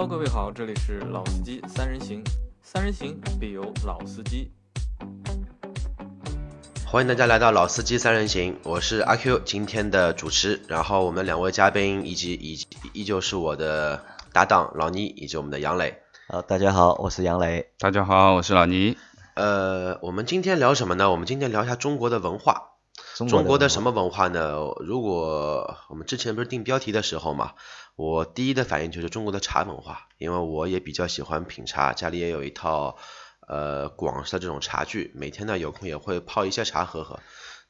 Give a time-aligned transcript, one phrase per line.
[0.00, 2.24] Hello，各位好，这里是老司机三人行，
[2.62, 4.50] 三人行必有老司机。
[6.86, 10.62] 欢迎大家来到老司机三人行，我是阿 Q，今天的主持。
[10.68, 14.02] 然后我们两位嘉宾以及以依旧是我的
[14.32, 15.98] 搭档老倪以及我们的杨磊。
[16.28, 17.68] 好，大家好，我是杨磊。
[17.78, 18.96] 大家好，我是老倪。
[19.34, 21.10] 呃，我们今天聊什么呢？
[21.10, 22.69] 我们今天聊一下中国的文化。
[23.28, 24.56] 中国的什么文化呢？
[24.80, 27.54] 如果我们之前不是定标题的时候嘛，
[27.96, 32.96] 我第一的反应就是中国的茶文化，因为我也比较喜欢品茶，家里也有一套
[33.46, 37.20] 呃广式的这种茶具，每天呢有空也会泡一些茶喝喝。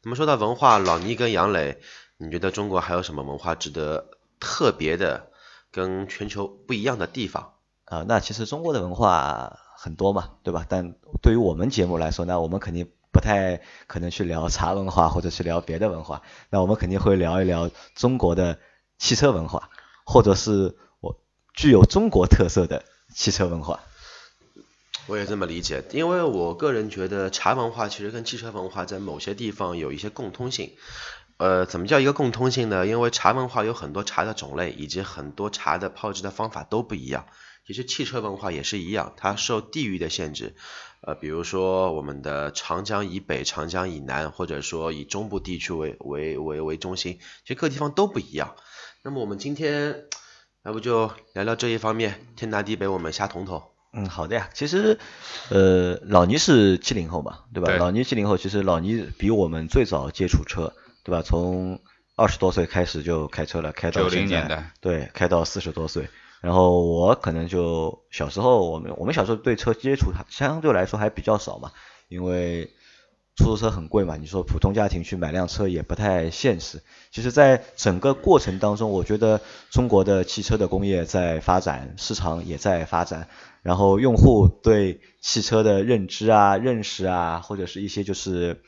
[0.02, 1.80] 那么说到文化，老倪跟杨磊，
[2.16, 5.30] 你觉得中国还有什么文化值得特别的、
[5.72, 7.54] 跟全球不一样的地方？
[7.84, 10.64] 啊，那其实中国的文化很多嘛，对吧？
[10.68, 12.90] 但对于我们节目来说，那我们肯定。
[13.12, 16.22] 不太可能去聊茶文化，或者是聊别的文化。
[16.50, 18.58] 那我们肯定会聊一聊中国的
[18.98, 19.70] 汽车文化，
[20.04, 21.20] 或者是我
[21.54, 23.80] 具有中国特色的汽车文化。
[25.06, 30.72] 我也这么理解，因为我个人觉得茶文化其实跟汽车文化在某些地方有一些共通性。
[31.36, 32.86] 呃，怎么叫一个共通性呢？
[32.86, 37.26] 因为茶文化有很多茶的种类，以及很多茶的泡制的方法都不一样。
[37.66, 40.54] 其实汽车文化也是一样，它受地域的限制。
[41.02, 48.54] 呃，比如说我们的长江以北、长江以南，或者说以中部地区为为为为中心，其实各地方都不一样。
[49.02, 50.04] 那么我们今天
[50.62, 53.62] 要不就聊聊这一方面，天南地北我们瞎统统。
[53.92, 54.50] 嗯，好的呀。
[54.52, 54.98] 其实，
[55.48, 57.72] 呃，老倪是七零后嘛，对吧？
[57.76, 61.22] 老倪七零后，其实老倪比我们最早接触车，对吧？
[61.22, 61.80] 从
[62.14, 66.08] 二十多岁开始就开车了，开到九零年代，对，开到四十多岁。
[66.40, 71.72] 然后我可能就小时候，我们我们小时候对车接触相对来说还比较少嘛，
[72.08, 72.70] 因为
[73.36, 76.82] 出租车很贵嘛，你说普通家庭去买辆车也不太现实。
[77.10, 83.28] 其实，在整个过程当中，我觉得中国的汽车的工业在发展，市场也在发展，
[83.62, 88.62] 然后用户对汽车的认知啊、认识啊，或者是一些就是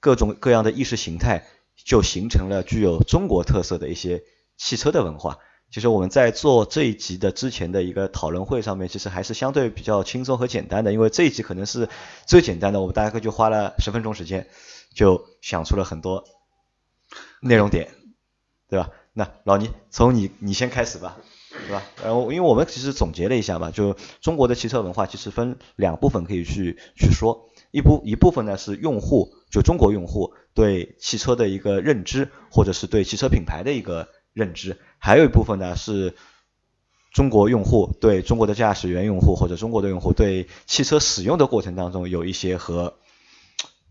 [0.00, 1.44] 各种各样的意识形态，
[1.84, 4.22] 就形成了具有中国特色的一些
[4.56, 5.38] 汽车的文化。
[5.70, 11.88] 其实我们在做这一集的之前的一个讨论会上面，其实还是相对比较轻松和简单的，因为这一集可能是
[12.26, 14.48] 最简单的，我们大概就花了十分钟时间，
[14.94, 16.24] 就想出了很多
[17.42, 17.90] 内容点，
[18.68, 18.90] 对吧？
[19.12, 21.18] 那老倪，从你你先开始吧，
[21.50, 21.82] 对吧？
[22.02, 34.78] 然后因为我们其实总结了一下嘛，就中国的汽车文化其实分两部分可以去去说，一部一部分呢是用户，就中国用户对汽车的一个认知，或者是对汽车品牌的一个认知。
[34.98, 36.14] 还有一部分呢，是
[37.12, 42.98] 中国用户对中国的驾驶员用户或者中国的用户对汽车使用的过程当中有一些和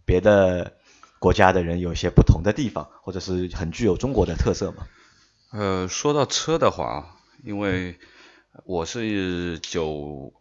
[0.06, 0.74] 别的
[1.20, 4.88] 国家的人有一些不同的地方，或者是很具有中国的特色嘛？
[5.52, 7.98] 呃，说到车的话，因为
[8.66, 10.34] 我是九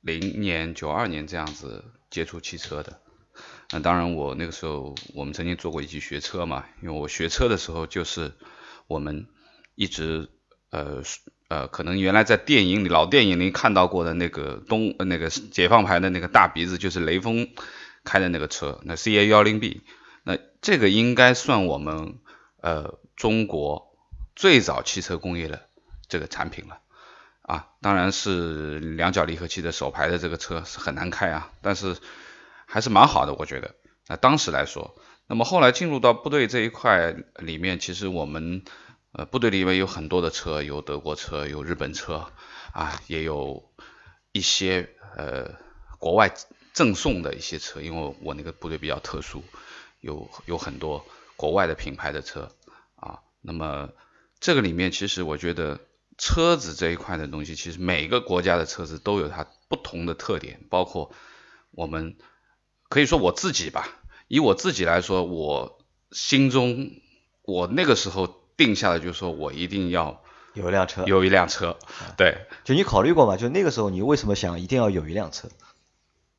[0.00, 3.00] 零年、九二年这样子接触汽车的，
[3.70, 8.32] 那当然我那个时候我们曾经做过一起学车嘛，因为我学车的时候就是
[8.86, 9.26] 我们。
[9.74, 10.28] 一直
[10.70, 11.02] 呃
[11.48, 17.48] 呃，可能原来在电影里老电影里看到过的那个东那个解放牌的那个大鼻子，就是雷锋
[18.02, 19.82] 开的那个车，那 CA 幺零 B，
[20.24, 22.18] 那这个应该算我们
[22.60, 23.94] 呃中国
[24.34, 25.68] 最早汽车工业的
[26.08, 26.78] 这个产品了
[27.42, 31.96] 啊，当然是两脚离合器的手排的这个车是很难开啊，但是
[32.64, 33.74] 还是蛮好的，我觉得
[34.08, 34.96] 那当时来说，
[35.28, 38.64] 那么后来进入到部队这一块里面，其实我们。
[39.16, 42.32] 呃，部队里面有很多的车，有德国车，有日本车，
[42.72, 43.72] 啊，也有
[44.32, 45.54] 一些呃
[46.00, 46.34] 国外
[46.72, 49.44] 赠送的一些车，因为我那个部队比较特殊，
[50.00, 52.50] 有有很多国外的品牌的车，
[52.96, 53.90] 啊，那么
[54.40, 55.78] 这个里面其实我觉得
[56.18, 61.14] 车子这一块的东西，其实每个国家的车子都有它不同的特点，包括
[61.70, 62.16] 我们
[62.88, 63.86] 可以说我自己吧，
[64.26, 65.78] 以我自己来说，我
[66.10, 66.90] 心中
[67.42, 68.42] 我那个时候。
[68.56, 70.22] 定下来就是说我一定要
[70.54, 71.76] 有一辆车，有一辆车，
[72.16, 72.46] 对。
[72.64, 73.36] 就你考虑过吗？
[73.36, 75.48] 就那个时候你为什么想一定要有一辆车？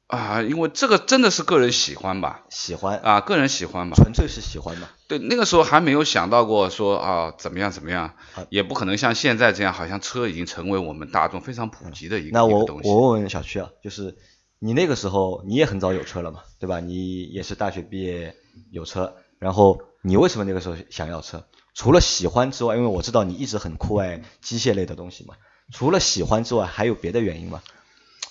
[0.07, 2.45] 啊，因为这个真的是个人喜欢吧。
[2.50, 3.95] 喜欢啊，个人喜欢吧。
[3.95, 4.88] 纯粹是喜欢嘛。
[5.07, 8.13] 对，那个时候还没有想到过说啊怎么样怎么样，
[8.50, 14.15] 也不可能像现在这样，好像车已经成为我们大众非常普及的一个那我我问问小区啊，就是
[14.59, 16.79] 你那个时候你也很早有车了嘛，对吧？
[16.79, 18.35] 你也是大学毕业
[18.71, 21.44] 有车，然后你为什么那个时候想要车？
[21.75, 25.36] 除了喜欢之外，因为我知道你一直很酷爱机械类的东西嘛。
[25.72, 27.62] 除了喜欢之外，还有别的原因吗？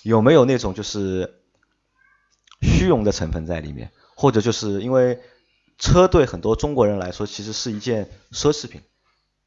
[0.03, 1.35] 有没有那种就是
[2.61, 3.91] 虚荣的成分在里面？
[4.15, 5.19] 或者就是因为
[5.77, 8.81] 车对很多中国人来说其实是一件奢侈品，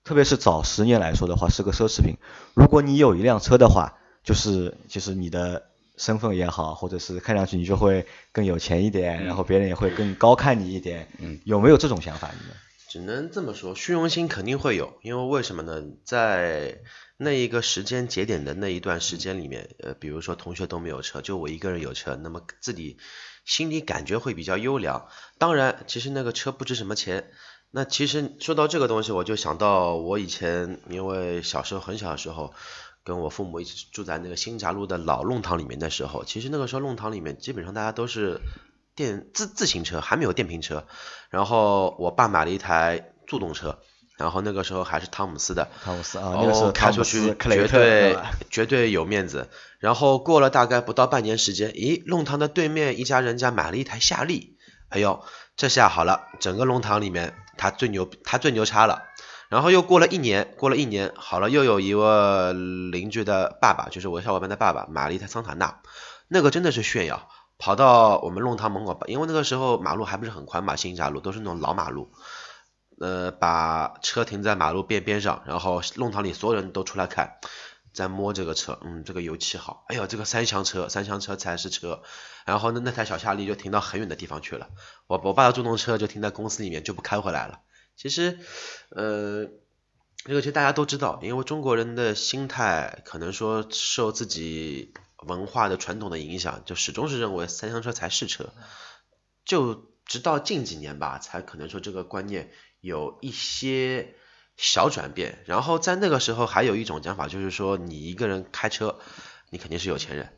[0.05, 2.17] 特别是早十年来说的话是个奢侈品。
[2.55, 5.65] 如果你有一辆车的话，就是就是你的
[5.97, 11.09] 身份也好，或者是看上去你就会更有钱一点，然后别人也会更高看你一点。
[11.19, 12.31] 嗯，有没有这种想法？
[12.39, 12.55] 你们？
[12.89, 15.85] 只能这么说，虚荣心肯定会有，因为为什么呢？
[16.05, 16.81] 在
[17.19, 22.97] 那一个时间节点的那一段时间里面，呃，比如说同学都没有车，就我一个人有车，那么自己
[23.45, 25.07] 心里感觉会比较优良。
[25.37, 27.31] 当然，其实那个车不值什么钱。
[27.71, 32.55] 那其实说到这个东西，我就想到我以前因为小时候很小的时候，
[33.05, 38.41] 跟我父母一起住在那个新闸路的老弄堂里面的时候，其实那个时候弄堂里面基本上大家都是。
[38.99, 40.85] 电自自行车还没有电瓶车，
[41.31, 43.79] 然后我爸买了一台助动车，
[44.17, 48.19] 然后那个时候还是汤姆斯的，汤姆斯啊，那个时候开出去绝对
[48.51, 49.49] 绝对有面子。
[49.79, 54.57] 然后过了大概不到半年时间，咦，弄堂的对面一家人家买了一台夏利，
[54.89, 55.23] 哎呦，
[55.57, 59.05] 这下好了，整个弄堂里面他最牛，他最牛叉了。
[59.49, 62.53] 然后又过了一年，过了一年，好了，又有一位
[62.91, 65.79] 邻居的爸爸，就是我小伙伴的爸爸，买了一台桑塔纳，
[66.27, 67.29] 那个真的是炫耀。
[67.59, 72.13] 跑到我们弄堂门口，因为那个时候马路还不是很宽嘛，新闸路都是那种老马路，
[73.01, 77.39] 呃，把车停在马路边边上，然后弄堂里所有人都出来看，
[77.93, 82.03] 在摸这个车，嗯，这个油漆好，哎呦，这个三厢车，三厢车才是车，
[82.47, 84.69] 然后呢，那台小夏利就停到很远的地方去了，
[85.09, 87.59] 我我爸的助动车就停在公司里面就不开回来了。
[87.97, 88.39] 其实，
[88.91, 89.47] 呃，
[90.25, 94.95] 这个其实大家都知道，因为中国人的心态可能说受自己。
[95.27, 98.53] 文化的传统的影响，就始终是认为三厢车才是车，
[99.45, 102.51] 就直到近几年吧，才可能说这个观念
[102.81, 104.15] 有一些
[104.57, 105.43] 小转变。
[105.47, 109.01] 然后在那个时候，还有一种讲法，就是说你一个人开车，
[109.51, 110.38] 你肯定是有钱人。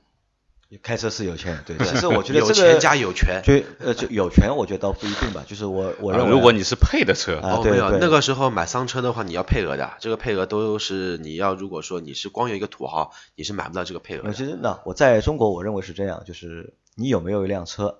[0.78, 1.76] 开车是有钱人，对。
[1.86, 5.44] 其实我觉得有钱加有权，就呃就有权，我觉得倒不一定吧。
[5.46, 14.30] 就是我我认为，如果你是配的车，哦没有，那个时候买商车的话，你要配额的，这个配额都是你要如果说你是光有一个土豪，你是买不到这个配额。
[14.32, 17.98] 其实那我在中国，我认为是这样，就是你有没有一辆车，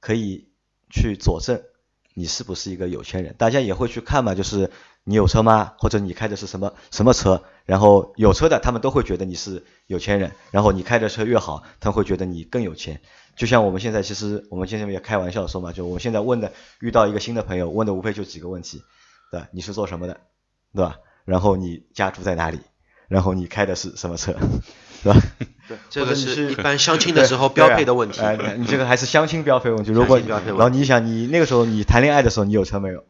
[0.00, 0.48] 可以
[0.90, 1.60] 去佐证
[2.14, 3.34] 你是不是一个有钱人。
[3.36, 4.70] 大家也会去看嘛，就是。
[5.08, 5.72] 你有车吗？
[5.78, 7.42] 或者你开的是什么什么车？
[7.64, 13.00] 然后有车的他们都会觉得你是有钱人，然后你开的车越好，他会觉得你更有钱。
[13.34, 18.82] 就像我们现在其实我们现在也开玩笑说嘛，就我们现在问的遇到一个新的朋友，问的无非就几个问题，
[19.32, 19.48] 对吧？
[19.52, 20.20] 你是做什么的，
[20.74, 20.96] 对吧？
[21.24, 22.60] 然后你家住在哪里？
[23.08, 24.34] 然后你开的是什么车，
[25.02, 25.20] 对吧？
[25.68, 28.20] 对，这个是一般相亲的时候标配的问题。
[28.20, 29.90] 哎，你这个还是相亲标配问题。
[29.90, 33.04] 如果然后你想你那个时候你谈恋爱的时候你有车没有？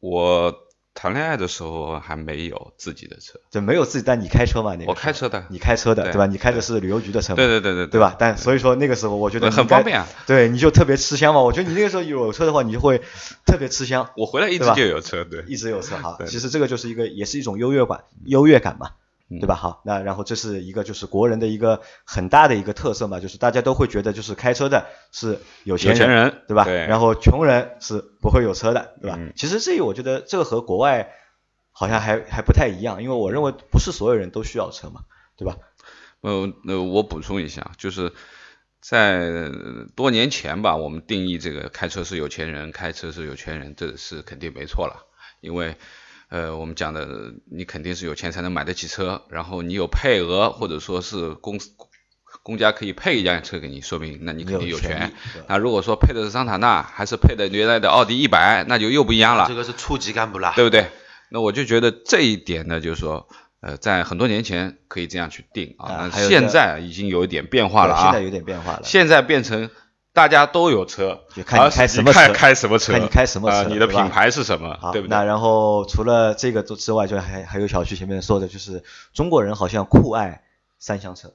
[0.00, 0.67] 我。
[1.00, 4.74] 谈恋爱的时候还没有自己的车，就没有自己，但你开车嘛？
[4.74, 6.26] 那个我开车的，你开车的，对吧？
[6.26, 8.16] 你开的是旅游局的车，对对对对，对吧？
[8.18, 11.40] 但所以说那个时候我觉得很方便啊，对，你就特别吃香嘛。
[11.40, 13.00] 我觉得你那个时候有车的话，你就会
[13.46, 14.10] 特别吃香。
[14.16, 16.18] 我回来一直就有车，对，一直有车哈。
[16.26, 18.90] 其实这个就是一个，也是一种优越感，优越感嘛。
[19.28, 19.54] 对吧？
[19.54, 26.64] 好，那然后这是一个就是国人的一个很大的一个特色嘛，就是大家都会觉得就是开车的是有钱人，对吧？
[26.66, 29.18] 然后穷人是不会有车的，对吧？
[29.36, 31.12] 其实这个我觉得这个和国外
[31.70, 35.02] 好像还还不太一样，因为我认为不是所有人都需要车嘛，
[35.36, 35.58] 对吧？
[36.22, 38.14] 呃，那我补充一下，就是
[38.80, 39.50] 在
[39.94, 45.04] 多年前吧，我们定义这个开车是有钱人，开车是有钱人，这是肯定没错了，
[45.42, 45.76] 因为。
[46.28, 51.70] 呃，我们讲的，你肯定是有钱才能买得起车，然后你有配额，或者说是公司
[52.42, 55.12] 公家可以配一辆车给你，说明那你肯定有权。
[55.48, 59.46] 那如果说配的是桑塔纳，还是配的原来的奥迪一百，那就又不一样了。
[59.48, 60.90] 这个是处级干部了，对不对？
[61.30, 63.26] 那我就觉得这一点呢，就是说，
[63.60, 69.70] 呃，在很多年前可以这样去定啊，现在已经有一点变化了啊，现在有点变化了，现在变成。
[70.18, 75.16] 大家都有车，就看你开什么车，开什么车，看你开什么车，你的品牌是什么，对不对？
[75.16, 78.82] 那然后除了这个之外，就还还有小区前面说的，就是
[79.14, 80.42] 中国人好像酷爱
[80.80, 81.34] 三厢车，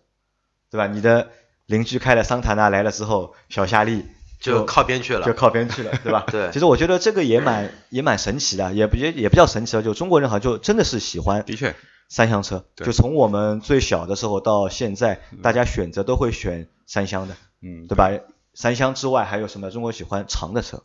[0.69, 0.87] 对吧？
[0.87, 1.29] 你的
[1.65, 4.05] 邻居开了桑塔纳来了之后，小夏利
[4.41, 6.25] 就靠边去了，就靠边去了，对吧？
[6.29, 6.51] 对。
[6.51, 11.73] 其实我觉得这个也蛮也蛮神奇的，也不也也不叫神奇了，就中国人好像就真的是喜欢，的确，
[12.09, 18.09] 三厢车，就从我们最小的时候到现在，大家选择都会选三厢的，嗯，对吧？
[18.53, 19.71] 三厢之外还有什么？
[19.71, 20.83] 中国喜欢长的车，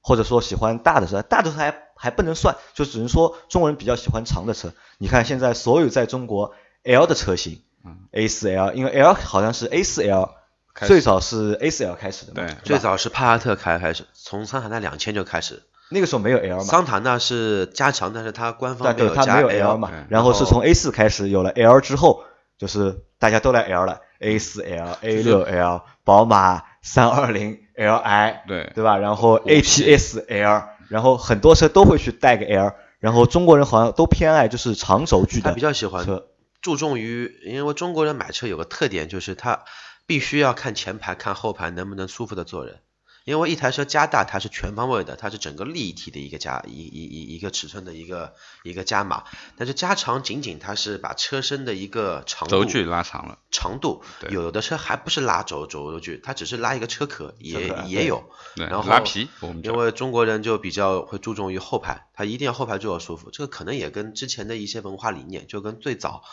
[0.00, 4.72] 或者说喜欢大的车，大的车还还不能算，就只能说中国人比较喜欢长的车。
[4.98, 7.62] 你看现在所有在中国 L 的车型
[8.10, 10.28] ，A 四 L，因为 L 好像是 A 四 L
[10.74, 22.24] 最早是 A 四 L 开始的，对，最早是帕萨特开开始，从桑塔纳两千就开始，那个时候没有 L 嘛，桑塔纳是加长，但是它官方没有加 L 嘛，然后是从 A 四开始有了 L 之后，
[22.58, 26.71] 就是大家都来 L 了，A 四 L、A 六 L 宝马。
[26.82, 28.98] 三二零 Li，对对吧？
[28.98, 36.26] 然后 APS L，然后很多车都会去带个 L，然后中国人好像都偏爱就是长轴距的，比较喜欢车，
[36.60, 39.64] 注重于，因为中国人买车有个特点，就是他
[40.06, 42.80] 必须要看前排、看后排能不能舒服的坐人。
[43.24, 49.24] 因为一台车加大，它是全方位的，它是整个立体的一个加一一一一个尺寸的一个一个加码，
[49.56, 58.24] 但是加长仅仅它是把车身的一个长度轴距拉长了，长度有的车还不是拉轴轴距，它只是拉一个车壳也也有，
[58.56, 59.28] 然后拉皮，
[59.62, 66.24] 因为中国人就比较会注重于后排，他一定要后排坐舒服，这个可能也跟之前的一些文化理念，就跟最早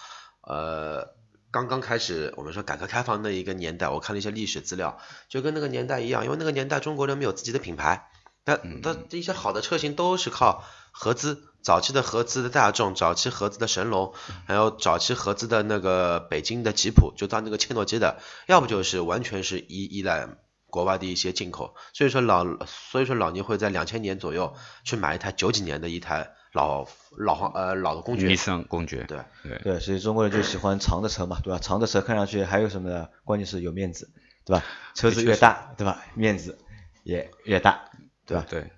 [0.42, 1.14] 呃。
[1.52, 8.08] 刚刚开始，我们说改革开放那一个年代，我看了一些历史资料，就跟那个年代一样，因为那个年代中国人没有自己的品牌，
[8.46, 14.14] 那那一些好的车型都是靠合资，早期的合资的大众，早期合资的神龙，
[14.46, 20.30] 还有早期合资的那个北京的吉普，就到那个切诺基的，要不就是完全是依依赖
[20.68, 24.54] 国外的一些进口，所以说老所以说老倪会在两千年左右
[24.84, 26.36] 去买一台九几年的一台。
[26.54, 26.88] 老
[27.18, 31.60] 老黄呃老的公爵，尼桑公爵，对对对，所以中国人就喜欢长的车嘛，对吧？
[31.60, 33.10] 长的车看上去还有什么呢？
[33.24, 34.12] 关键是有面子，
[34.46, 34.64] 对吧？
[34.96, 36.04] 车子越大，对吧？
[36.16, 36.58] 面子
[37.04, 37.90] 也越大，
[38.26, 38.46] 对吧？
[38.50, 38.72] 对，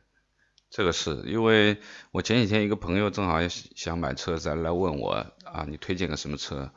[0.69, 1.79] 这个是因为
[2.11, 6.71] 我前几天一个朋友正好也想买车，再来问我啊，你推荐个什么车？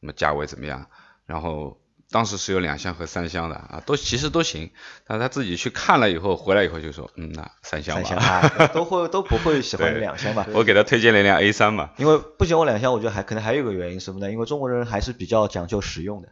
[0.00, 0.88] 那么价位怎么样？
[1.26, 1.80] 然后。
[2.10, 4.70] 当时是有两厢和三厢的啊，都其实都行，
[5.06, 10.46] 但是他自己去看了以后，回来以后就说，嗯，那三厢吧， 都会都不会喜欢两厢吧？
[10.52, 11.90] 我给他推荐了一辆 A 三嘛。
[11.98, 14.32] 因为不喜欢两厢，我觉得还可能还有一个原因什么呢？
[14.32, 16.28] 因为中国人还是比较讲究实用的，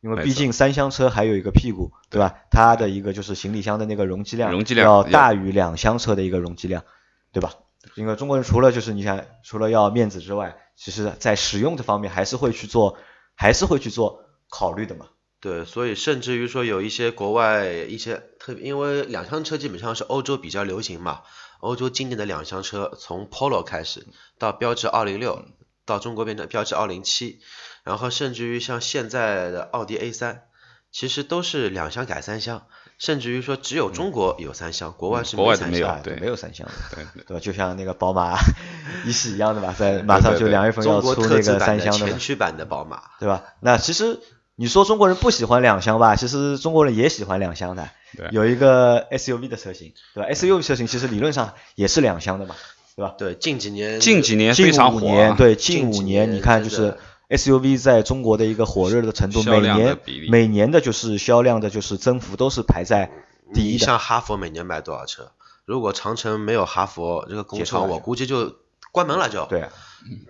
[0.00, 2.34] 因为毕竟三厢车还有一个屁股，对吧？
[2.50, 6.84] 它的一个就是行李箱的那个容积量，容积量要大于两厢车的一个容积量，
[7.32, 7.52] 对吧？
[7.96, 12.96] 因为中国人除了就是你想除了要面子之外，其实在使用这方面还是会去做，
[13.34, 15.06] 还是会去做考虑的嘛。
[15.38, 21.20] 对，所以甚至于说有一些国外一些特别，因为两厢车基本上是欧洲比较流行嘛，
[21.60, 24.06] 欧洲经典的两厢车从 Polo 开始
[24.38, 25.44] 到标致二零六，
[25.84, 27.40] 到中国变成标致二零七，
[27.84, 30.44] 然后甚至于像现在的奥迪 A 三，
[30.90, 32.66] 其实都是两厢改三厢，
[32.98, 37.40] 甚至于说只有中国有三厢，国外是国外没有，对，没有三厢的，对对吧？
[37.40, 38.36] 就像那个宝马
[39.04, 43.44] 一系一样的吧，在马上就两月份要出那个三厢的前驱版的宝马，对吧？
[43.60, 44.18] 那其实。
[44.56, 46.16] 你说中国人不喜欢两厢吧？
[46.16, 47.88] 其实中国人也喜欢两厢的。
[48.30, 52.54] 有一个 SUV 的车型，对吧？SUV 车型其实理论上也是两厢的嘛，
[52.96, 53.14] 对吧？
[53.18, 55.34] 对，近几年近几年非常火。
[55.36, 56.96] 对，近五年你看就是
[57.28, 59.98] SUV 在中国的一个火热的程度，每年
[60.30, 63.10] 每年的就是销量的就是增幅都是排在
[63.52, 63.84] 第一的。
[63.84, 65.32] 像哈佛每年卖多少车？
[65.66, 68.54] 如果长城没有哈佛这个工厂，我估计就
[68.96, 69.44] 关门了就。
[69.44, 69.68] 对。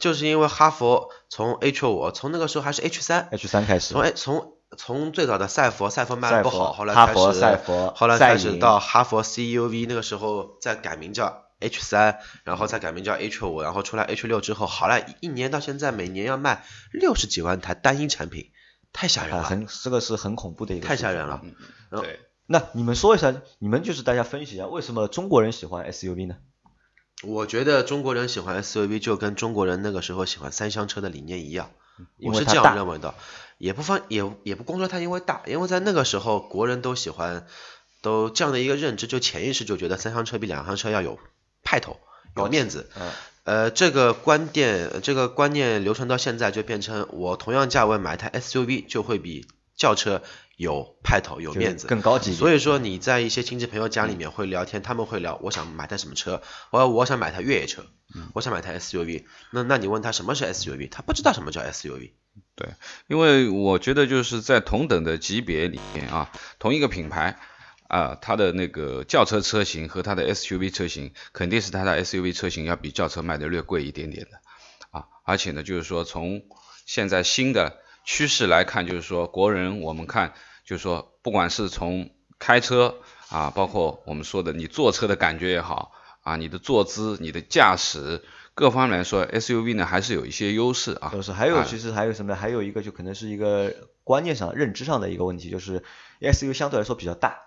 [0.00, 7.44] 就是因为哈佛从 H 五，从那个时候还是 H 三，H 三开始，从从从最早的赛佛，赛佛卖的不好，后来开始，
[7.94, 18.52] 后来开始到哈佛 CUV，那个时候再改名叫 H 三，然后再改名叫 H 五，然后出来 H 六之后，好了，一年到现在每年要卖六十几万台单一产品，
[18.94, 21.42] 太吓人了，很这个是很恐怖的一个，太吓人了。
[21.90, 26.36] 对，那你们说一下，你们就是大家分析一下，为什么中国人喜欢 SUV 呢？
[27.26, 31.70] 我觉得中国人喜欢 SUV 就跟中国人那个时候喜欢三厢车的理念一样，
[32.22, 33.14] 我是这样认为的，
[33.58, 37.46] 也不方也也不光说它因为大，因为在那个时候国人都喜欢，
[38.02, 41.18] 都这样的一个认知，就潜意识就觉得三厢车比两厢车要有
[41.62, 41.98] 派头，
[42.36, 42.88] 有面子，
[43.44, 50.22] 呃，这个观点这个观念流传到现在就变成我同样价位买一台 SUV 就会比轿车。
[50.56, 52.32] 有派头，有面子，更高级。
[52.32, 57.84] 所以说你在一些亲戚朋友家里面会聊天，他们会聊，我想买台什么车，我我想买台越野车，
[58.32, 59.26] 我想买台 SUV。
[59.50, 62.12] 那那你问他什么是 SUV，他不知道什么叫 SUV。
[62.54, 62.70] 对，
[63.06, 67.38] 因为我觉得就是在同等的级别里面啊，同一个品牌
[67.88, 74.40] 啊，它的那个轿车车型和它的 SUV 车型，肯定是它的 SUV 车型要比轿车卖的略贵一点点的
[74.90, 75.04] 啊。
[75.24, 76.44] 而且呢，就是说从
[76.86, 77.84] 现在新的。
[78.06, 80.32] 趋势来看，就是说国人，我们看
[80.64, 82.08] 就是说，不管是从
[82.38, 82.94] 开车
[83.28, 88.22] 啊，包括我们说的你坐车的感觉也好啊，你的坐姿、你的驾驶
[88.54, 91.10] 各方面来说，SUV 呢还是有一些优势啊。
[91.12, 92.34] 都是，还有其实还有什么？
[92.36, 95.82] 还有一个就可能是一个观念上、认知上的一个问题，就是
[96.20, 97.38] SUV 相对来说比较大，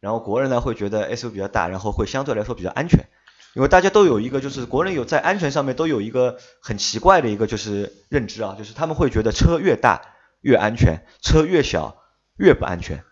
[0.00, 3.06] 然后国人呢会觉得 SUV 比较大，然后会相对来说比较安全。
[3.58, 10.00] 因为大家都有一个，就是国人有在安全上面都有一个很奇怪的一个就是认知啊，就是他们会觉得车越大
[10.42, 11.96] 越安全，车越小
[12.36, 13.02] 越不安全。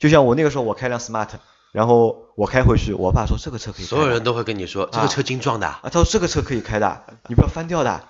[0.00, 1.28] 就像我那个时候我开辆 smart，
[1.70, 8.02] 然后我开回去，我爸说这个车可以，所有人都会跟你说这个车精壮的啊，他说这个车可以开的，你不要翻掉的。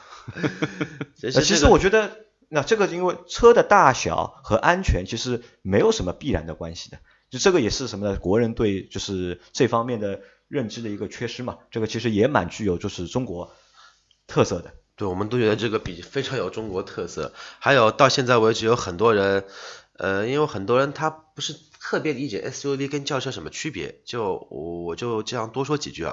[1.21, 2.11] 其实我觉得
[2.49, 6.97] 那这个因为车的大小和安全其实没有什么必然的关系的，
[7.29, 8.17] 就这个也是什么呢？
[8.19, 10.21] 国人对就是这方面的。
[10.53, 13.55] 认知的一个缺失嘛，这个其实也蛮具有就是中国
[14.27, 17.33] 特色的，对，我们都觉得这个笔非常有中国特色。
[17.59, 19.47] 还有到现在为止，有很多人，
[19.95, 26.13] 呃，因为很多人他不是特别理解 SUV 跟轿车什么区别，就我就这样多说几句啊。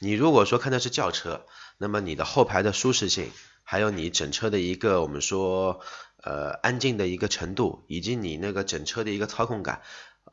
[0.00, 1.46] 你如果说看的是轿车，
[1.78, 3.30] 那么你的后排的舒适性，
[3.62, 5.78] 还有你整车的一个我们说
[6.24, 9.82] 呃安静的一个程度，以及你那个整车的一个操控感，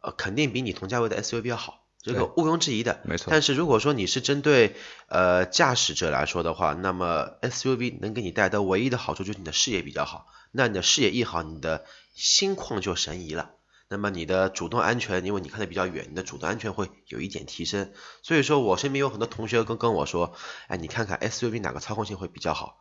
[0.02, 1.85] 呃，肯定比你同价位的 SUV 要好。
[2.05, 3.29] 这个毋庸置疑的，没错。
[3.31, 4.75] 但是如果说你是针对
[5.07, 10.27] 呃驾驶者来说的话，那么 SUV 能给你带来的唯一的好处就是你的视野比较好。
[10.51, 11.83] 那你的视野一好，你的
[12.13, 13.50] 心旷就神怡了。
[13.88, 17.92] 那么你的主动安全，因为你看的比较远，你的主动安全会有一点提升。
[18.24, 20.34] 所以说我身边有很多同学跟跟我说，
[20.68, 22.77] 哎，你看看 SUV 哪个操控性会比较好？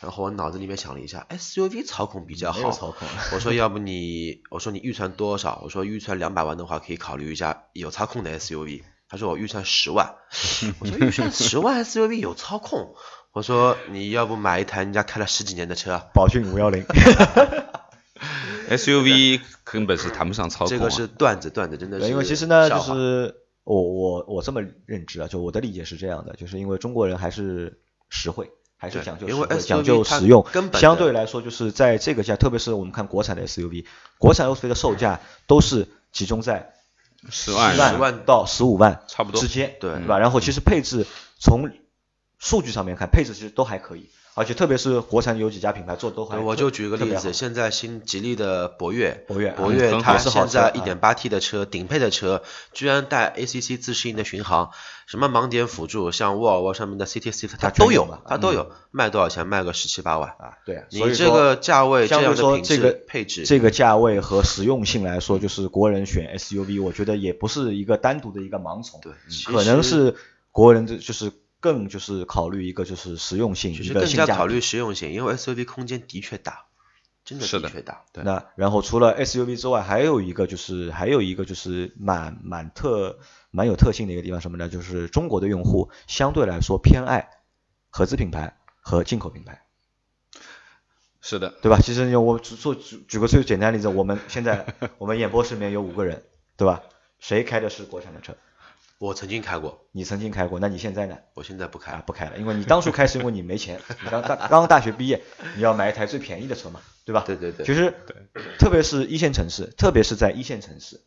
[0.00, 2.72] 然后我脑子里面想了一下，SUV 操控比较好。
[2.72, 3.06] 操控。
[3.32, 5.60] 我说要不你，我说你预算多少？
[5.62, 8.82] 我说预算两百万的话，可以考虑一下有操控的 SUV。
[9.08, 10.16] 他说我预算十万。
[10.80, 12.94] 我说预算十万 SUV 有操控？
[13.32, 16.10] 我说你要不买一台人家开了十几年的车？
[16.12, 16.84] 宝骏五幺零。
[18.68, 20.68] SUV 根本是谈不上操控。
[20.68, 22.08] 这个是段子，段子真的是。
[22.08, 23.34] 因为其实呢，就是
[23.64, 30.44] 我我我这么认知啊，就我的理解是这样的，就是因为中国人还是实惠，还是讲究实惠，讲究实用。
[30.74, 33.86] 相对来说，就是在这个价，特别是我们看国产的 SUV，
[34.18, 36.74] 国产 SUV 的售价都是集中在
[37.30, 40.18] 十万十万到十五万差不多之间，对，对吧？
[40.18, 41.06] 然后其实配置
[41.38, 41.70] 从
[42.38, 44.08] 数据上面看，配置其实都还可以。
[44.38, 54.70] 而且特别是国产有几家品牌做都很，我就举个例子，现在新吉利的博越，博越，博越它现在 1.8T 的车，顶配的车，居然带 ACC 自适应的巡航，
[55.08, 59.44] 什么盲点辅助，像沃尔沃上面的 CT Six 它都有，它都有，卖多少钱？
[59.44, 69.12] 卖个十七八万啊，对啊，你这个价位这样的品质配置，这个价位和实用性来说，就是国人选 SUV，我觉得也不是一个单独的一个盲从，对，
[69.46, 70.14] 可能是
[70.52, 71.32] 国人的就是。
[71.60, 76.66] 更就是考虑一个就是实用性，就是更加考虑实用性，因为 SUV 空间的确大，
[77.24, 78.04] 真的的确大。
[78.12, 78.22] 对。
[78.24, 83.18] 那然后除了 SUV 之外，还有一个就是还有一个就是蛮蛮特
[83.50, 84.68] 蛮有特性的一个地方什么呢？
[84.68, 87.28] 就是中国的用户相对来说偏爱
[87.90, 89.64] 合资品牌和进口品牌。
[91.20, 91.78] 是的，对吧？
[91.82, 94.64] 其实我做举举个最简单的例子，我们现在
[94.98, 96.22] 我们演播室里面有五个人，
[96.56, 96.82] 对吧？
[97.18, 98.34] 谁开的是国产的车？
[98.98, 101.16] 我曾经开过，你曾经开过，那你现在呢？
[101.34, 105.22] 我现在不开啊，不开了，因为你当初开是因为你没钱，你刚大刚刚大学毕业，
[105.54, 107.22] 你要买一台最便宜的车嘛，对吧？
[107.24, 107.64] 对对对。
[107.64, 107.94] 其实，
[108.58, 111.00] 特别是一线城市，特别是在一线城市，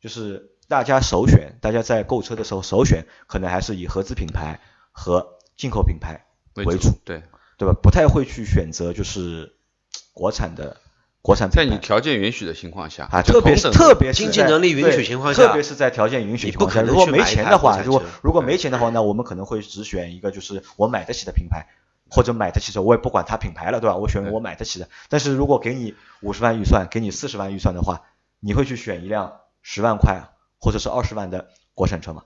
[0.00, 7.22] 就是大家首选，大家在购车的时候首选，可能还是以合资品牌和进口品牌为主，对
[7.56, 7.74] 对吧？
[7.80, 9.54] 不太会去选择就是
[10.12, 10.76] 国产的。
[11.20, 21.66] 国产在你条件允许的情况下啊，特别是特别经济能力允许情况下，特别是在条件允许情况下，如果没钱的话，如果如果没钱的话，那我们可能会只选一个就是我买得起的品牌，
[22.08, 23.96] 或者买得起车，我也不管它品牌了，对吧？
[23.96, 24.88] 我选我买得起的。
[25.08, 28.02] 但是如果给你五十万预算，给你四十万预算的话，
[28.40, 30.22] 你会去选一辆十万块
[30.58, 32.22] 或者是二十万的国产车吗？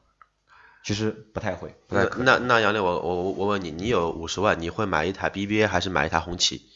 [0.84, 1.74] 其实不太会。
[1.88, 6.66] 那那那杨磊，我我我问你，你有五十万，你会买一台 BBA 还是买一台红旗？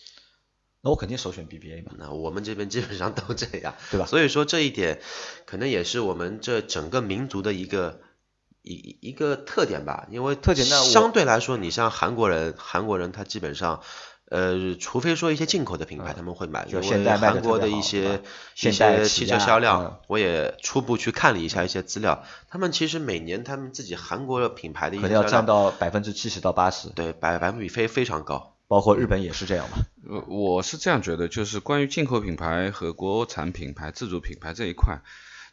[0.83, 1.93] 那我肯定首选 BBA 嘛。
[1.99, 4.07] 那我们这边基本上都这样， 对吧？
[4.07, 5.01] 所以说这一点
[5.47, 8.01] 可能也是我们这整个民族的一个
[8.63, 10.07] 一一个特点吧。
[10.11, 13.81] 因为特点呢，相对来说，你像韩国人，韩国人他基本上，
[14.29, 18.23] 呃，除非说一些进口的品牌他们会买，因为韩国的一些
[18.61, 28.56] 一些汽车销量，我也初步去看了一下一些资料，他们其实每年他们自己韩国的品牌的一些可能要占到百分之七十到八十，对，百百分比非非常高。
[28.69, 29.79] 包括日本也是这样吧？
[30.09, 35.01] 呃，我是这样觉得，就是关于进口品牌和国产品牌、自主品牌这一块，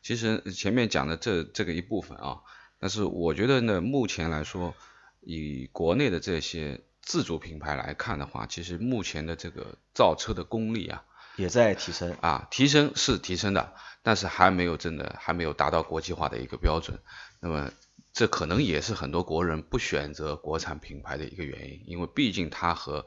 [0.02, 2.42] 其实前面讲的这这个一部分啊，
[2.80, 4.74] 但是我觉得呢，目前来说，
[5.22, 11.04] 以国内的这些自主品牌来看的话，其实目前的这个造车的功力啊，
[11.36, 17.00] 也在提升啊，提升是提升的，但是还没有真的还没有达到国际化的一个标准，
[17.40, 17.72] 那么。
[18.14, 23.06] 这可能也是很多国人不选择国产品牌的一个原因，因为毕竟它和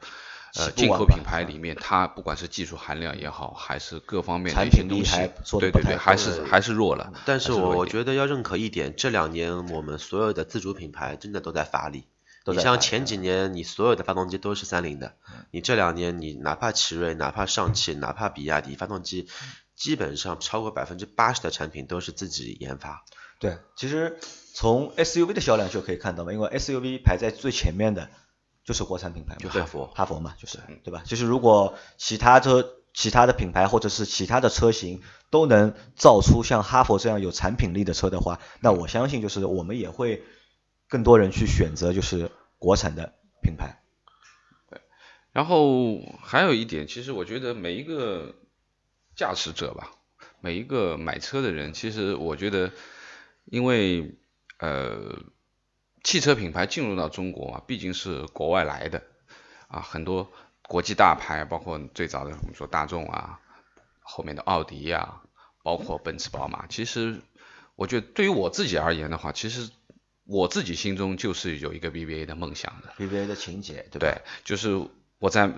[0.55, 7.13] 呃进口品牌里面，它不管是技术含量也好，还是各方面的一些东西，对对对，还是还是弱了。
[7.25, 12.03] 但是我觉得要认可一点，这两年我们所有的自主品牌真的都在发力。
[12.45, 15.15] 你像前几年你所有的发动机都是三菱的，
[15.51, 19.27] 你这两年你哪怕奇瑞、哪怕上汽、哪怕比亚迪，发动机
[19.77, 23.05] 基本上超过百分之八十的产品都是自己研发。
[23.39, 24.17] 对，其实
[24.53, 28.09] 从 SUV 的销量就可以看到嘛，因为 SUV 排在最前面的
[28.65, 31.03] 就是国产品牌，就哈佛，哈佛嘛，就是，对吧？
[31.05, 40.23] 就是如果其他车、其他的品牌或者是其他的车型都能造出像哈佛这样有产品力的车的话，那我相信就是我们也会
[40.89, 43.13] 更多人去选择就是国产的
[43.43, 43.83] 品牌。
[44.71, 44.81] 对
[45.31, 48.33] 然后还有一点，其实我觉得每一个
[49.17, 49.91] 驾驶者吧，
[50.39, 52.71] 每一个买车的人，其实我觉得，
[53.43, 54.15] 因为
[54.59, 55.19] 呃，
[56.03, 59.03] 汽车品牌进入到中国嘛，毕竟是国外来的
[59.67, 63.41] 啊，很多国际大牌，包括最早的我们说大众啊，
[63.99, 65.21] 后面的奥迪呀，
[65.63, 67.19] 包括奔驰、宝马，其实
[67.75, 69.69] 我觉得对于我自己而言的话，其实
[70.25, 73.99] 我自己心中就是有一个 BBA 的梦想的，BBA 的情节，对吧？
[73.99, 74.87] 对，就是。
[75.19, 75.51] 我在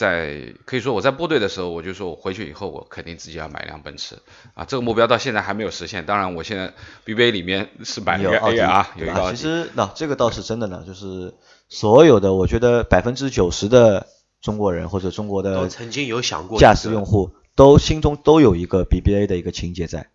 [0.00, 4.16] 在可以说我在部队的时候，我就说我回去以后我肯定自己要买辆奔驰
[4.54, 6.06] 啊，这个目标到现在还没有实现。
[6.06, 6.72] 当然，我现在
[7.04, 9.30] BBA 里面是买了个 A 啊，有一个。
[9.30, 11.34] 其实那这个倒是真的呢，就是
[11.68, 14.06] 所有的我觉得百分之九十的
[14.40, 20.08] 中国人或者中国的曾经有想过驾驶用户都心中都有一个 BBA 的一个情节在，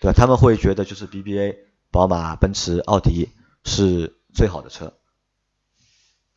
[0.00, 0.12] 对吧？
[0.16, 1.56] 他们会觉得就是 BBA
[1.90, 3.30] 宝马、奔驰、奥迪
[3.64, 4.92] 是最好的车，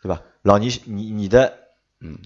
[0.02, 0.24] 对吧？
[0.42, 1.54] 老倪，你你的
[2.00, 2.18] 嗯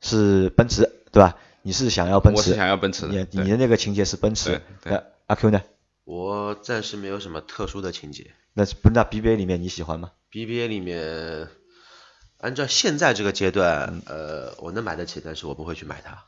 [0.00, 1.36] 是奔驰对吧？
[1.62, 2.38] 你是想要奔驰？
[2.38, 3.08] 我是想要奔驰的。
[3.08, 4.62] 你你的那个情节是奔驰。
[4.82, 5.02] 对。
[5.26, 5.60] 阿 Q 呢？
[6.04, 8.30] 我暂时没有什么特殊的情节。
[8.54, 11.48] 那不那 BBA 里面你喜欢吗？BBA 里面，
[12.40, 16.24] 按照现在这个阶段，呃，我能买得起，但是我不会去买它。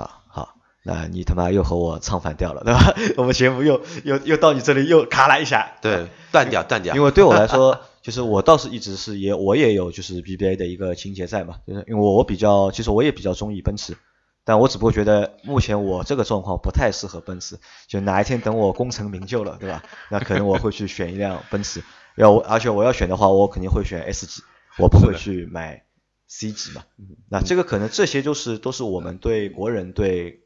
[0.00, 2.94] 啊，好，那你他妈又和我唱反调了，对吧？
[3.16, 5.76] 我们节目又又又到你这里又卡了一下。
[5.80, 6.96] 对，断掉断掉。
[6.96, 7.80] 因为对我来说。
[8.04, 13.96] 就是我倒是一直是也我也有就是 BBA 的一个情节在嘛，就是因为我比较其实我也比较中意奔驰，
[14.44, 19.82] 但我只不过觉得目前我这个状况不太适合奔驰，就哪一天等我功成名就了，对吧？
[20.10, 21.82] 那可能我会去选一辆奔驰，
[22.14, 24.42] 要我而且我要选的话，我肯定会选 S 级，
[24.78, 25.86] 我不会去买
[26.26, 26.84] C 级嘛。
[27.30, 30.44] 那这个可能这些就是都是我们对国人对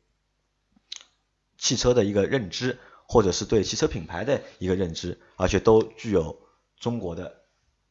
[1.58, 6.38] 汽车的一个认知，或者是对汽车品牌的一个认知，而且都具有
[6.78, 7.37] 中国的。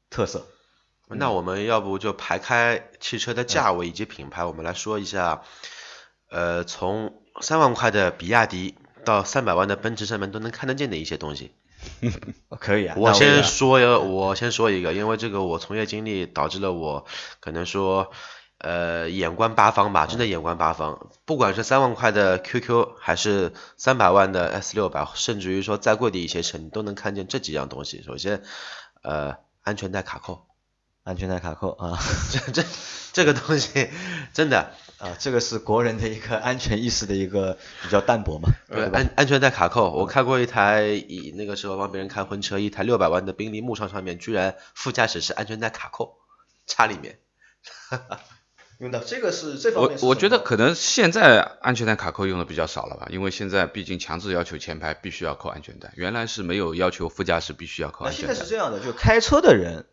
[0.09, 0.47] 特色，
[1.09, 5.43] 那我们要不就排开汽车的价位以及品牌，我们来说一下，
[6.29, 11.51] 呃，从三万块的比亚迪到三百万的奔驰上面都能看得见的一些东西。
[12.59, 12.95] 可以啊。
[12.97, 17.05] 我先说一，我先说一个，因为这个我从业经历导致了我
[17.39, 18.11] 可能说，
[18.57, 21.11] 呃，眼观八方吧，真的眼观八方。
[21.25, 28.01] 不管是三万块的 QQ，还是三百万的 S 六百，甚至于说再贵的一些车，你都能看见这几样东西。
[28.03, 28.41] 首先，
[29.03, 29.37] 呃。
[29.67, 30.47] 安全带卡扣，
[31.03, 31.99] 安全带卡扣啊，
[32.31, 32.65] 这这
[33.11, 33.89] 这个东西
[34.33, 38.47] 真的啊，这个是国人的一个安全意识的一个比较淡薄嘛。
[38.69, 46.17] 对，安安全带卡扣，我开过一台，以那个时候帮别人开婚车，一台六百万的宾利，牧上上面居然副驾驶是安全带卡扣
[46.65, 47.19] 插里面。
[48.79, 49.97] 用的这个是这方面。
[50.01, 58.33] 我我觉得可能现在安全带卡扣用的比较少了吧，因为现在毕竟强制要求前排必须要扣安全带，原来是没有要求副驾驶必须要扣安全带。
[58.33, 59.87] 现在是这样的，就开车的人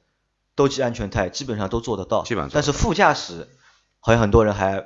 [0.55, 2.23] 都系安全带，基本上都做得到。
[2.25, 2.51] 基本上。
[2.53, 3.49] 但是副驾驶
[4.01, 4.85] 好像很多人还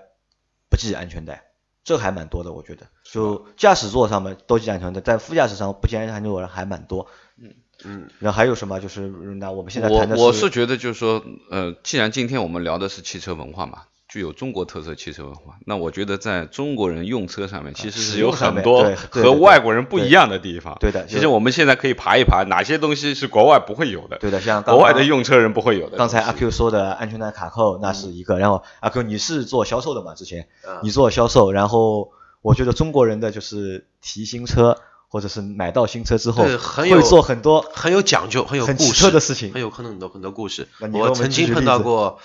[0.71, 1.51] 不系安全带，
[1.83, 2.87] 这还蛮多的，我觉得。
[3.11, 7.09] 就驾驶座上面都系安全带，但副驾驶上不系安全带的人还蛮多。
[7.43, 8.09] 嗯嗯。
[8.19, 8.81] 那还有什么？
[8.81, 10.23] 就是那我们现在谈的是。
[10.23, 13.83] 我我是觉得就是说，呃，既然今天我们聊的是汽车文化嘛。
[14.11, 20.75] 具有中国特色汽车文化，那我觉得在中国人用车上面其实是有很多和外国人不一样的地方。
[20.81, 24.17] 对的，其实我们现在可以爬一爬，哪些东西是国外不会有的。
[24.17, 25.99] 对的，像国外的用车人不会有的。
[25.99, 28.39] 刚才阿 Q 说的安全带卡扣，那是一个。
[28.39, 30.15] 然后阿 Q 你是做销售的嘛？
[30.15, 30.49] 之前
[30.83, 40.69] 你做销售，然后我觉得中国人的就是提新车或者是买到新车之后，会做很多很有讲究、很有故事的事情，很有可能很多很多故事。
[40.93, 42.21] 我曾经碰到过。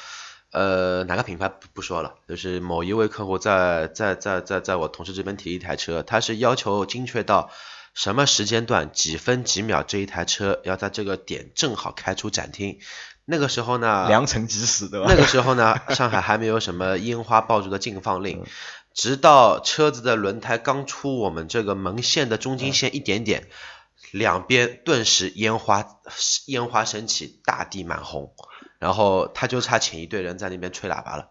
[0.55, 7.49] 呃，哪个品牌不不说了，就是某一位客户在在在在在我同事这边提一台车，他是要求精确到
[7.95, 12.77] 什么时间段几分几秒这一台车要在这个点正好开出展厅。
[13.25, 15.05] 那个时候呢，良辰吉时对吧？
[15.09, 18.43] 那个时候呢，上海还没有什么烟花爆竹的禁放令，
[18.93, 23.47] 直到车子的轮胎刚出我们这个门线的中间线一点点，
[24.11, 25.85] 两边顿时烟花
[26.47, 28.33] 烟花升起，大地满红。
[28.79, 31.29] 然后他就差请一队人在那边吹喇叭了，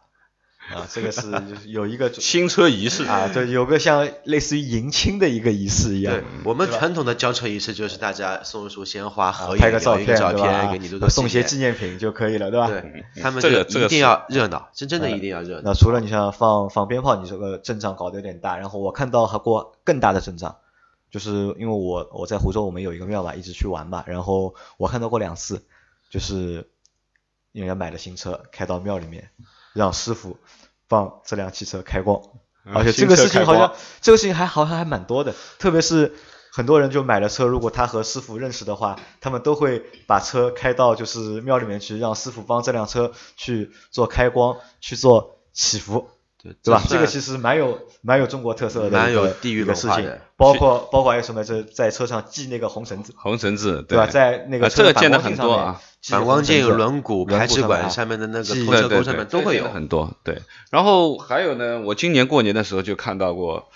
[0.71, 1.29] 啊，这个是
[1.67, 6.15] 有一个 新车仪式啊，对，有个像类似于迎亲的一个仪式一样。
[6.15, 12.69] 对，我们传统的交车仪式就是大家送一束鲜花，合拍个照片，照片给你送些纪念品就可以了，对吧？
[12.69, 15.63] 对，他们这个一定要热闹，真正的一定要热闹。
[15.65, 20.57] 那除了你像放放鞭炮，你这个阵仗搞得有点大，然后我看到还过更大的阵仗，
[21.11, 25.65] 就是因为我我在湖州我们有一个庙吧，一直去玩嘛，然后我看到过两次，
[26.09, 26.69] 就是。
[27.53, 29.29] 人家买了新车，开到庙里面，
[29.73, 30.39] 让师傅
[30.89, 32.21] 帮这辆汽车开光，
[32.65, 36.15] 而且这个事情好像这个事情还好像还蛮多的，特别是
[36.53, 46.09] 很多人就买了车，如果他和师傅认识的话，他们都会把车开到就是庙里面去，让师傅帮这辆车去做开光，去做祈福。
[46.43, 46.83] 对对吧？
[46.89, 50.11] 这个其实蛮有蛮有中国特色的，蛮有地域的事情。
[50.37, 51.45] 包括包括还有什么？
[51.45, 54.07] 是在车上系那个红绳子，红绳子，对吧？
[54.07, 60.17] 在那个这个见的很多啊，反光镜、轮毂、排气管下面的那个拖车钩上面都会有很多。
[60.25, 63.69] 对，然后还有呢，我今年过年的时候就看到过，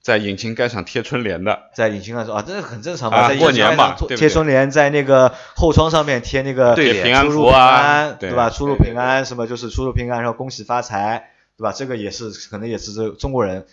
[0.00, 8.48] 在引擎盖上贴春联的，在引擎盖上啊，这是很正常嘛，在过年嘛，贴春联，在那个后窗上面贴那个对平安符啊，对吧？
[8.48, 11.30] 出入平安，什么就是出入平安，然后恭喜发财。
[11.56, 11.72] 对吧？
[11.72, 13.66] 这个也是可能也是这中国人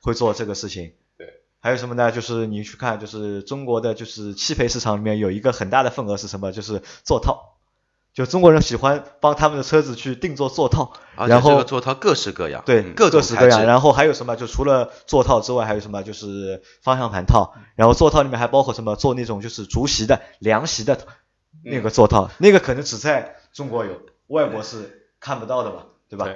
[0.00, 0.92] 会做这个事情。
[1.16, 1.26] 对。
[1.60, 2.10] 还有什么呢？
[2.10, 6.52] 就是你去看，就是中国的就是汽配市场里面有一个很大的份额是什么？
[6.52, 7.56] 就是座套。
[8.12, 10.92] 就中国人喜欢帮他们的车子去定做座套。
[11.16, 12.62] 然后这个座套各式各样。
[12.66, 13.64] 对，各式各样。
[13.64, 14.34] 然后还有什么？
[14.34, 16.02] 就除了座套之外，还有什么？
[16.02, 17.54] 就是方向盘套。
[17.76, 18.96] 然后座套里面还包括什么？
[18.96, 21.06] 做那种就是竹席的凉席的
[21.62, 25.86] 那个座套，那个可能只在中国有，外国是看不到的吧？
[26.08, 26.28] 对吧？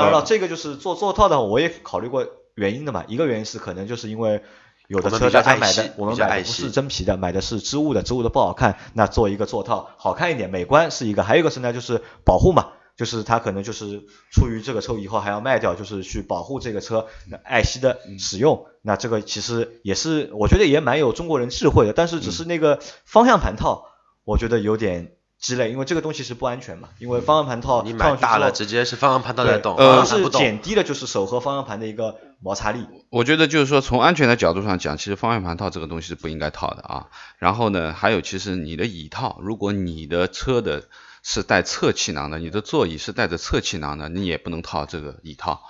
[0.00, 3.04] 当然了，这个就是做座套的，我也考虑过原因的嘛。
[3.08, 4.42] 一个原因是可能就是因为
[4.86, 11.22] 有的车大家买的，我们买的不是真皮的，买的是织物的，织物的不好看，那做一个座套好看一点，美观是一个。
[11.22, 17.06] 还有一个是呢，就是保护嘛，就是它可能就是出于这个车以后还要卖掉，就是去保护这个车
[17.44, 18.66] 爱惜的使用。
[18.82, 23.84] 那这个其实也是我觉得也蛮有中国人智慧的，但是只是那个方向盘套，
[24.24, 25.12] 我觉得有点。
[25.40, 32.84] 之类，因为这个东西是不安全嘛，因为方向盘套你买大了直接是方向盘套在动，呃，是减低了就是手和方向盘的一个摩擦力。
[33.08, 37.06] 我觉得就是说从安全的角度上讲，其实方向盘套这个东西是不应该套的啊。
[37.38, 40.88] 然后呢，还有其实你的椅套，如果你的车的
[41.22, 45.62] 是带侧气囊的，你的座椅是带着侧气囊的，你也不能套这个椅套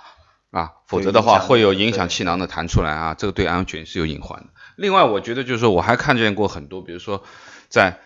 [0.49, 4.47] 啊，否则的话会有影响气囊的弹出来啊，这个对安全是有隐患的。
[4.77, 7.23] 另外，我觉得就是说我还看见过很多，比如说
[7.69, 7.99] 在。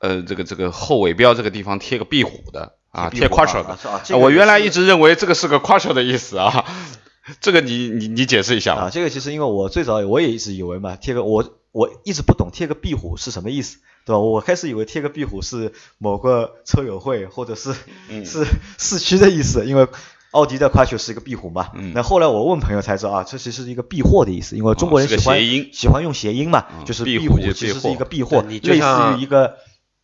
[0.00, 3.76] 呃，这个这个后尾标这个地方贴个壁虎的啊，贴 quattro 的，
[4.18, 6.64] 我原来一直认为这个是个 quattro 的意思啊，
[7.40, 14.18] 这个你你你解释一下啊，这个其实因为我最早我也一直以为嘛，贴个我我一直不懂贴个壁虎是什么意思，对吧？
[14.18, 17.74] 我开始以为贴个壁虎是某个车友会或者是
[18.24, 18.46] 是
[18.78, 19.86] 市区的意思，因为
[20.30, 25.38] 奥迪的 quattro 是一个壁虎嘛，那后来我问朋友才知道啊，这其实是一个避祸的意思，因为中国人喜欢
[25.72, 29.56] 喜欢用谐音嘛，就是壁虎其实是一个避祸，类似于一个。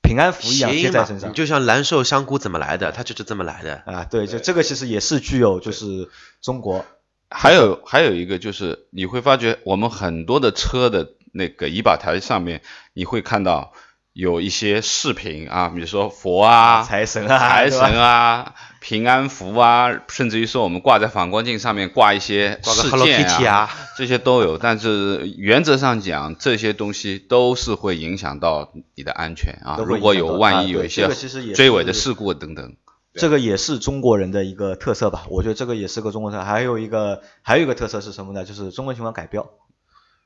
[0.05, 4.05] 平安符一样贴在身上，就像蓝瘦香菇怎么来的，它就是这么来的啊。
[4.05, 6.09] 对，就这个其实也是具有就是
[6.41, 6.85] 中国。
[7.29, 12.63] 还有还有一个就是你会发觉我们很多的车的那个仪表台上面，
[12.93, 13.73] 你会看到。
[14.15, 18.55] 有一些视频啊，比如说佛啊、财神啊、财神啊、
[18.87, 24.59] 平安符啊，甚至于说我们挂在反光镜上面挂一些事件啊，这些都有。
[24.61, 29.79] 但是原则上讲，这些东西都是会影响到你的安全啊。
[29.87, 31.09] 如果有万一有一些
[31.55, 32.77] 追尾的事故等等，
[33.15, 35.25] 这个也是中国人的一个特色吧？
[35.31, 36.45] 我觉得这个也是个中国特色。
[36.45, 38.45] 还有一个还有一个特色是什么呢？
[38.45, 39.49] 就是中国喜欢改标。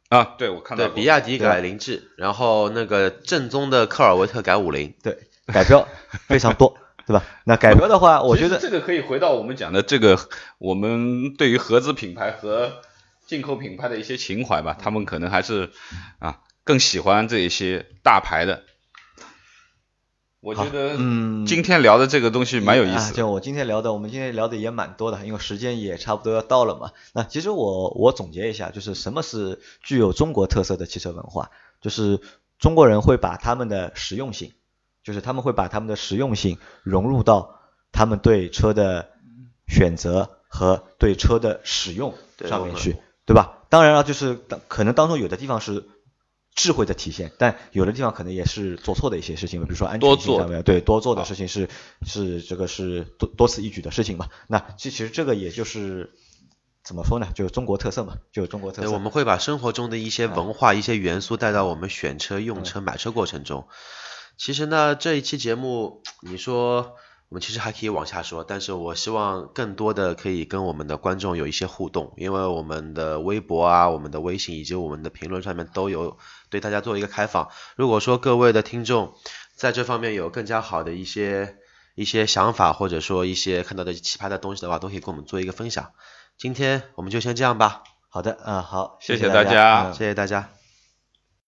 [0.09, 5.17] 啊，对，我看到对，比亚迪改凌志，然后那个正宗的科尔维特改五菱，对，
[5.47, 5.87] 改标
[6.27, 6.77] 非常多，
[7.09, 7.25] 对吧？
[7.45, 10.19] 那改革的话，我觉得这个可以回到我们讲的这个，
[10.59, 12.83] 我们对于合资品牌和
[13.27, 15.71] 进口品牌的一些情怀吧，他们可能还是
[16.19, 18.63] 啊更喜欢这一些大牌的。
[20.41, 23.13] 我觉得，嗯，今天聊的这个东西蛮有意思。
[23.13, 26.93] 就我今天聊的，我们今天聊的也蛮多的，因为时间也差不多要到了嘛。
[27.13, 31.51] 那其实我我总结一下，就是什么是具有中国特色的汽车文化？
[31.81, 32.21] 就是
[32.59, 34.53] 中国人会把他们的实用性，
[35.09, 39.09] 就是他们会把他们的实用性融入到他们对车的
[39.67, 42.13] 选择和对车的使用
[42.47, 43.65] 上面去，对吧？
[43.71, 45.89] 当然了，就是可能当中有的地方是。
[46.55, 51.69] 智慧的体现，但有的地方可能也是做错的一些事情，比如说安全性上面，对多做的事情是
[52.05, 54.29] 是这个是多多此一举的事情嘛。
[54.49, 56.11] 那其实这个也就是
[56.83, 57.29] 怎么说呢？
[57.33, 58.91] 就是中国特色嘛，就是中国特色。
[58.91, 63.69] 我们会把生活中的一些文化、一些元素带到我们选车、用车、买车过程中。
[64.39, 66.95] 其实呢，这一期节目，你说。
[67.31, 76.17] 我们其实还可以往下说，但是我希望更多的可以跟我们的观众有一些互动，因为我们的微博啊、我们的微信以及我们的评论上面都有
[76.49, 77.51] 对大家做一个开放。
[77.77, 79.13] 如果说各位的听众
[79.57, 81.59] 在这方面有更加好的一些
[81.95, 85.93] 一些想法，或者说一些看到的奇葩的东西的话，都可以跟我们做一个分享。
[86.39, 87.83] 今天我们就先这样吧。
[88.09, 90.58] 好的，嗯，好，谢谢大家，谢谢大家。